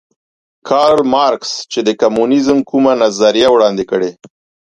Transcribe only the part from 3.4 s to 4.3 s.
وړاندې کړې